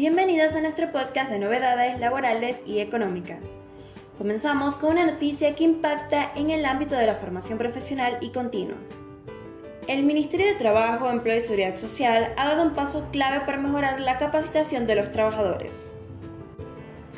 [0.00, 3.44] Bienvenidos a nuestro podcast de novedades laborales y económicas.
[4.16, 8.78] Comenzamos con una noticia que impacta en el ámbito de la formación profesional y continua.
[9.86, 14.00] El Ministerio de Trabajo, Empleo y Seguridad Social ha dado un paso clave para mejorar
[14.00, 15.90] la capacitación de los trabajadores.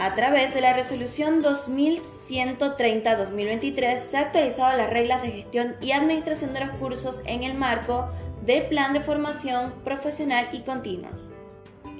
[0.00, 6.52] A través de la resolución 2130-2023 se han actualizado las reglas de gestión y administración
[6.52, 8.10] de los cursos en el marco
[8.44, 11.10] del Plan de Formación Profesional y Continua.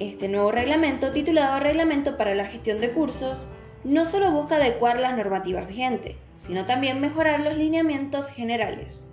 [0.02, 3.47] Este nuevo reglamento, titulado Reglamento para la Gestión de Cursos,
[3.84, 9.09] no solo busca adecuar las normativas vigentes, sino también mejorar los lineamientos generales.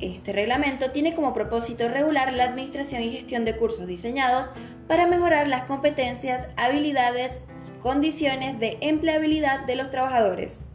[0.00, 4.50] Este reglamento tiene como propósito regular la administración y gestión de cursos diseñados
[4.88, 10.68] para mejorar las competencias, habilidades y condiciones de empleabilidad de los trabajadores,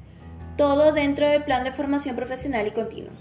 [0.56, 3.12] todo dentro del plan de formación profesional y continua.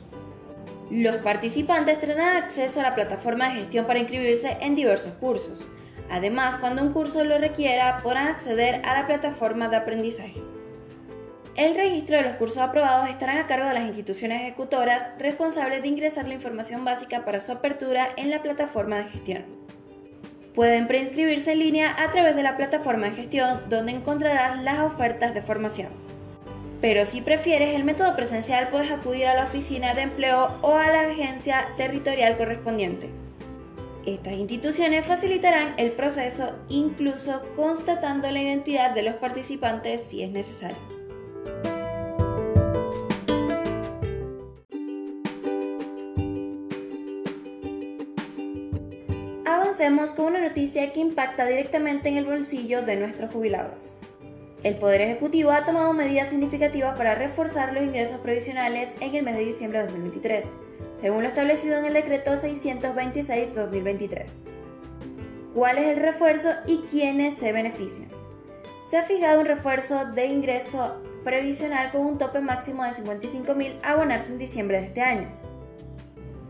[0.93, 5.69] Los participantes tendrán acceso a la plataforma de gestión para inscribirse en diversos cursos,
[6.11, 10.43] Además, cuando un curso lo requiera, podrán acceder a la plataforma de aprendizaje.
[11.57, 15.89] El registro de los cursos aprobados estarán a cargo de las instituciones ejecutoras responsables de
[15.89, 19.45] ingresar la información básica para su apertura en la plataforma de gestión.
[20.55, 25.33] Pueden preinscribirse en línea a través de la plataforma de gestión donde encontrarás las ofertas
[25.33, 25.91] de formación.
[26.81, 30.89] Pero si prefieres el método presencial puedes acudir a la oficina de empleo o a
[30.89, 33.11] la agencia territorial correspondiente.
[34.07, 40.77] Estas instituciones facilitarán el proceso incluso constatando la identidad de los participantes si es necesario.
[49.47, 53.95] Avancemos con una noticia que impacta directamente en el bolsillo de nuestros jubilados.
[54.65, 59.37] El Poder Ejecutivo ha tomado medidas significativas para reforzar los ingresos previsionales en el mes
[59.37, 60.55] de diciembre de 2023,
[60.95, 64.49] según lo establecido en el decreto 626-2023.
[65.53, 68.09] ¿Cuál es el refuerzo y quiénes se benefician?
[68.89, 73.93] Se ha fijado un refuerzo de ingreso previsional con un tope máximo de 55.000 a
[73.93, 75.29] abonarse en diciembre de este año.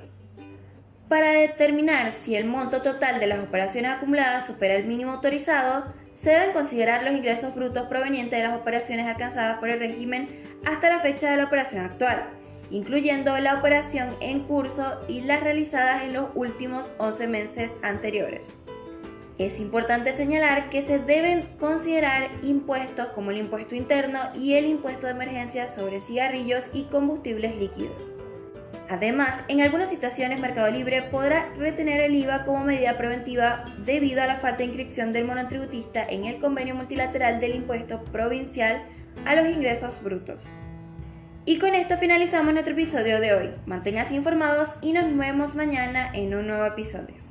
[1.08, 6.30] Para determinar si el monto total de las operaciones acumuladas supera el mínimo autorizado, se
[6.30, 10.28] deben considerar los ingresos brutos provenientes de las operaciones alcanzadas por el régimen
[10.64, 12.38] hasta la fecha de la operación actual
[12.72, 18.62] incluyendo la operación en curso y las realizadas en los últimos 11 meses anteriores.
[19.38, 25.07] Es importante señalar que se deben considerar impuestos como el impuesto interno y el impuesto
[25.07, 28.16] de emergencia sobre cigarrillos y combustibles líquidos.
[28.89, 34.27] Además, en algunas situaciones Mercado Libre podrá retener el IVA como medida preventiva debido a
[34.27, 38.83] la falta de inscripción del monotributista en el convenio multilateral del impuesto provincial
[39.25, 40.50] a los ingresos brutos.
[41.50, 43.50] Y con esto finalizamos nuestro episodio de hoy.
[43.66, 47.29] Manténganse informados y nos vemos mañana en un nuevo episodio.